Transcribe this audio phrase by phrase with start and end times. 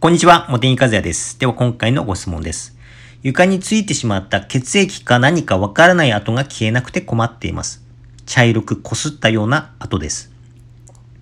[0.00, 1.38] こんにちは、茂木和也です。
[1.38, 2.74] では今回のご質問です。
[3.22, 7.84] 床についてしまった血液か何かわからない跡が消えなくて困っています。
[8.24, 10.32] 茶色くこすったような跡です。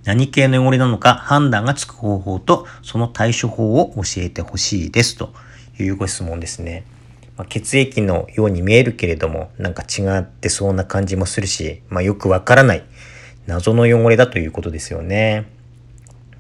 [0.04, 5.32] 何系の汚れなのか判断がつく方法とその対処法を教えてほしいですと
[5.80, 6.84] いうご質問ですね。
[7.36, 12.84] ま、血液のように見えるけれどもなんか違ってそうな感じもするし、まあ、よくわからない
[13.48, 15.57] 謎の汚れだということですよね。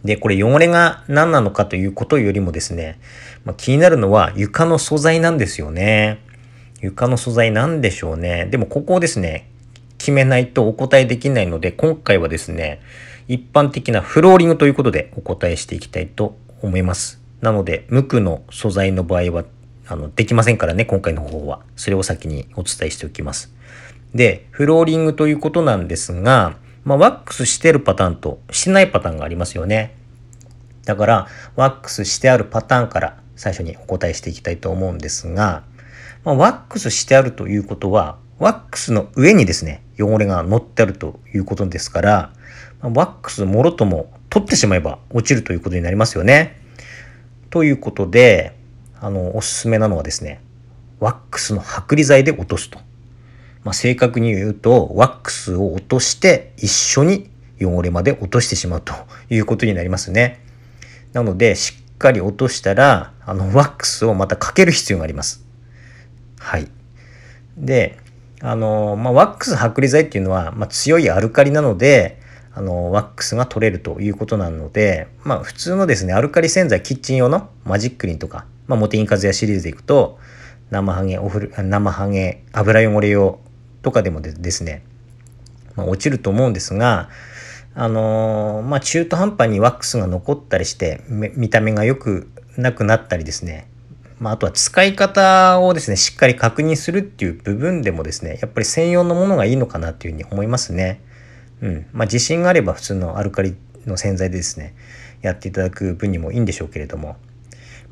[0.04, 2.98] で、これ汚れが何なのかということよりもですね、
[3.44, 6.20] まあ、気になるのは床の素材なんですよね。
[6.80, 8.46] 床の素材なんでしょうね。
[8.46, 9.50] でもここをですね、
[9.98, 12.80] 決めないとお答えできないので、今回はですね、
[13.26, 17.20] 一般的なフローリングということでお答えしていきたいと思います。
[17.40, 19.44] なので、無垢の素材の場合は、
[19.86, 21.60] あの、できませんからね、今回の方法は。
[21.76, 23.52] それを先にお伝えしておきます。
[24.14, 29.94] で、フローリングということなんですが、まあ、ワックスしてるパターンとしてないパターンがありますよね。
[30.88, 35.62] だから、ワックスしてあるパターンから最初にお答えしていきたいと思うんですが、
[36.24, 42.32] まあ、ワックスしてあるということは、ワックスの上にですね、汚れが乗ってあるということですから、
[42.80, 46.58] ま、ワックスもろとも取ってしまえば落ちるということになりますよね。
[47.50, 48.56] ということで、
[48.98, 50.40] あの、おすすめなのはですね、
[51.00, 52.78] ワックスの剥離剤で落とすと。
[53.62, 57.28] まあ、正確に言うと、ワックスを落として一緒に
[57.60, 58.94] 汚れまで落としてしまうと
[59.28, 60.47] いうことになりますね。
[61.18, 65.44] なので、しっかり落としたら、あの、ワックスをまたかける必要があります。
[66.38, 66.68] はい。
[67.56, 67.98] で、
[68.40, 72.20] あの、まあ、ワックス剥離剤っていうのは、まあ、強いアルカリなので、
[72.54, 80.20] あの、ワックスが取れるということなので、まあ、普通のですね、アルカリ洗剤、キッチン用のマジックリンとか、まあ、モテインカズヤシリーズでいくと、
[80.70, 83.40] 生ハゲ、おふる、生ハゲ、油汚れ用
[83.82, 84.84] とかでもですね、
[85.74, 87.08] まあ、落ちると思うんですが、
[87.74, 93.68] あのー、まあ、中途半端にワックスが残ったりして見た目が良くなくなったりですね、
[94.18, 101.00] まあ、あとは使い方をですねしっかり確認するっていう部分でもですねやっぱり専用のものがいいのかなっていうふうに思いますね。
[101.60, 103.56] うんまあ、自信があれば普通のアルカリ
[103.86, 104.74] の洗剤でですね
[105.22, 107.16] やっていただく分にもいいんでしょうけれども、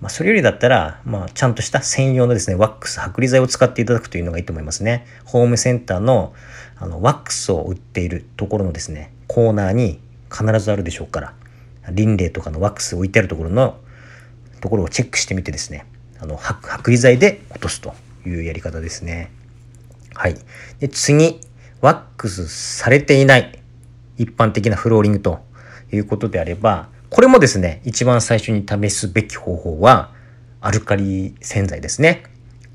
[0.00, 5.06] まあ、それよりだったら、まあ、ちゃんとした専用のですねワックス剥離剤を使っていただくというのがいいと思いますね。
[5.24, 6.34] ホームセンターの
[6.78, 10.00] あのワックスを売っているところのですねコーナーに
[10.30, 11.34] 必ずあるでしょうから
[11.92, 13.78] 輪廻とかのワックス置いてあるところの
[14.60, 15.86] ところをチェックしてみてですね
[16.18, 17.94] あの剥離剤で落とすと
[18.26, 19.30] いうやり方ですね。
[20.14, 20.36] はい。
[20.80, 21.38] で次
[21.80, 23.58] ワックスされていない
[24.16, 25.40] 一般的なフローリングと
[25.92, 30.10] いうことであればこれもですね一番最初に試すべき方法は
[30.60, 32.24] アルカリ洗剤ですね。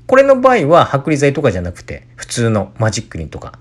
[0.06, 3.58] これの場合は剥離剤とかじゃなくて普通のマジックリンとか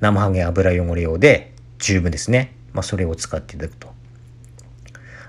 [0.00, 2.54] 生ハゲ油汚れ用で十分ですね。
[2.72, 3.88] まあ、それを使っていただくと。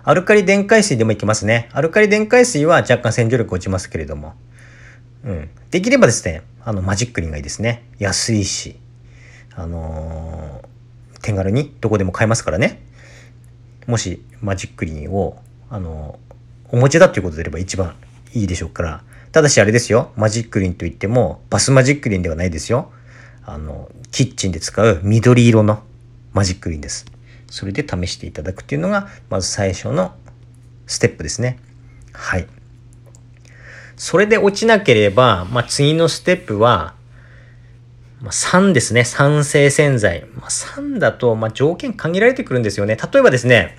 [0.03, 1.69] アルカリ電解水でもいけますね。
[1.74, 4.35] アルカリ電解水は若干洗浄力落ちますけれども。
[5.25, 5.50] うん。
[5.69, 7.84] できればですね、あの、マジックリンがいいですね。
[8.00, 8.80] 安いし、
[9.53, 12.81] あのー、手軽にどこでも買えますからね。
[13.85, 17.96] もし、マジックリンを、あのー、お持ちだということであれば一番
[18.34, 19.03] いいでしょうから。
[19.31, 20.12] ただしあれですよ。
[20.16, 22.91] マジックリンといっても、バスマジックリンではないですよ。
[23.46, 25.84] あの、キッチンで使う緑色の
[26.38, 27.08] マジックリンです。
[27.50, 30.14] それで試していただくっていうのが、まず最初の
[30.86, 31.58] ステップですね。
[32.14, 32.48] はい。
[33.96, 36.94] それで落ちなければ、まあ、次のステップは、
[38.22, 39.03] まあ、酸ですね。
[39.03, 40.28] 酸性洗剤。
[40.36, 42.97] まあ、酸だと、ま、条件限られてくるんですよね。
[42.97, 43.76] 例えばですね、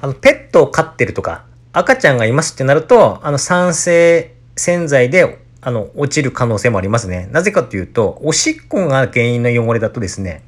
[0.00, 7.28] あの、ペットを飼ってるとか、赤ちゃんがいますってなると、あの、酸性洗剤で、あの、落ちる可能性もありますね。
[7.30, 10.42] なぜかというと、おしっこが原因の汚れだとですね、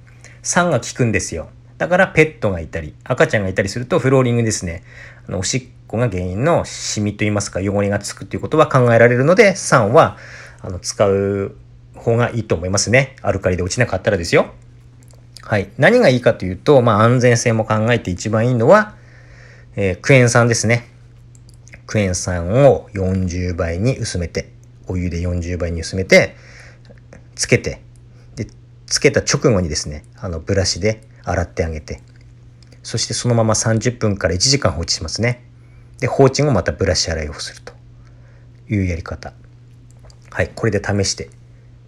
[0.44, 1.48] 酸が効くんですよ。
[1.78, 4.84] だからペットがいたり、赤ちゃんがいたりするとフローリングですね。
[5.26, 10.16] あのおしっこが原因のシミといいますか汚れがつくということは考えられるので、酸は
[10.60, 11.56] あの使う
[11.96, 13.16] 方がいいと思いますね。
[13.22, 14.52] アルカリで落ちなかったらですよ。
[15.42, 15.70] はい。
[15.78, 18.94] 何がいいかというと、まあ安全性も考えて一番いいのは、
[19.76, 20.88] えー、クエン酸ですね。
[21.86, 24.52] クエン酸を40倍に薄めて、
[24.86, 26.36] お湯で40倍に薄めて、
[27.34, 27.80] つけて、
[28.94, 32.00] つけた直後にですね、あのブラシで洗ってあげて、
[32.84, 35.42] そしてそのまま30分から1時間放置しますね。
[35.98, 37.72] で、放置後またブラシ洗いをすると
[38.72, 39.32] いうやり方。
[40.30, 41.28] はい、これで試して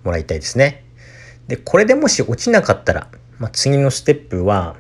[0.03, 0.82] もらいたいですね。
[1.47, 3.06] で、これでもし落ちなかったら、
[3.38, 4.75] まあ、次のステップは、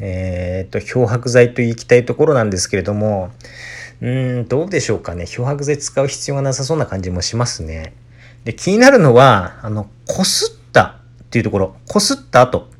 [0.00, 3.30] えっ、と、漂白剤といきたいところなんですけれども、
[4.00, 5.26] うん、どうでしょうかね。
[5.26, 7.92] 漂白剤使う必要がなさそうな感じもしますね。
[8.42, 10.57] で、気になるのは、あの、こすっ
[11.28, 12.70] っていうところ、こすった後、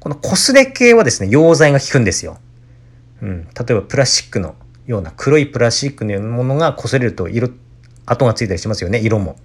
[0.00, 2.38] このこすれ系はですね、溶剤が効くんですよ。
[3.22, 3.44] うん。
[3.44, 4.56] 例えばプラスチックの
[4.86, 7.50] ような黒いプラスチックのようなものが擦れると色、
[8.04, 9.36] 跡がついたりしますよね、色も。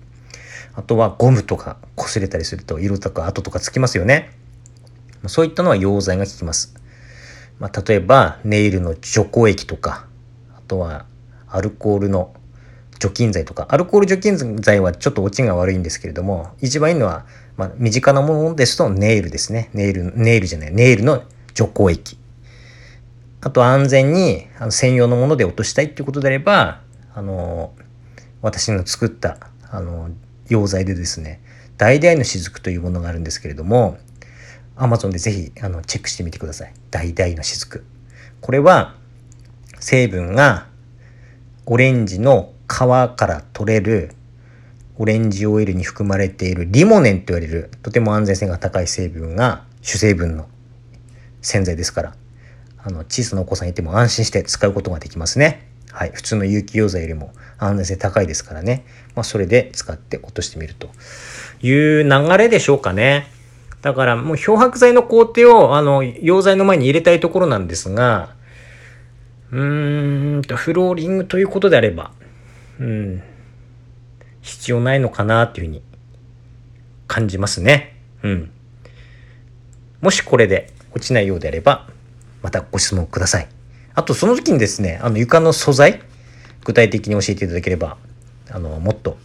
[0.73, 4.31] あとはゴムとか擦れたりすると色とか跡とかつきますよね。
[5.27, 6.75] そういったのは溶剤が効きます。
[7.59, 10.07] まあ、例えばネイルの除光液とか、
[10.55, 11.05] あとは
[11.47, 12.33] アルコールの
[12.99, 17.25] 除菌剤とか、アルコール除菌剤はちょっと落ちが悪いんですけれども、一番いいのは、
[17.57, 19.69] まあ、身近なものですとネイルですね。
[19.73, 21.23] ネイル、ネイルじゃない、ネイルの
[21.53, 22.17] 除光液。
[23.41, 26.81] あと安全にあの専用のもので落としたいっていうことであれば、
[27.13, 27.73] あの、
[28.41, 29.37] 私の作った、
[29.69, 30.11] あの、
[30.47, 31.41] 溶剤でですね、
[31.77, 33.97] 橙の雫というものがあるんですけれども、
[34.75, 36.73] Amazon でぜひあのチェックしてみてください。
[36.91, 37.83] 橙の雫。
[38.41, 38.95] これは
[39.79, 40.67] 成分が
[41.65, 44.11] オレンジの皮から取れる
[44.99, 50.47] オレンジオイルに含まれているリモネンと言われるとても安全性が高い成分が主成分の
[51.41, 52.15] 洗剤ですから、
[52.83, 55.67] あの小さなお子さんいても安心して使うことができますね。
[55.91, 58.85] はい、普通の有機溶剤よりも安全性高いですからね。
[59.15, 60.89] まあ、それで使って落としてみると
[61.61, 63.27] いう流れでしょうかね。
[63.81, 68.35] だからもう漂白剤の工程をあの溶剤の前に入れたいところなんですが、
[69.51, 72.11] うーんと、フローリングということであれば、
[72.79, 73.23] うん、
[74.41, 75.81] 必要ないのかなっていうふうに
[77.07, 77.95] 感じますね。
[78.23, 78.51] うん。
[80.01, 81.87] もしこれで落ちないようであれば、
[82.41, 83.47] またご質問ください。
[83.93, 86.01] あと、その時にですね、あの床の素材、
[86.63, 87.97] 具体的に教えていただければ、
[88.51, 89.17] あの、もっと、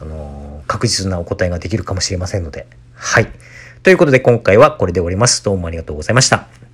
[0.00, 3.28] あの、確実なお答えができるかもしれませんので、はい。
[3.82, 5.44] ということで今回はこれで終わります。
[5.44, 6.65] どうもありがとうございました。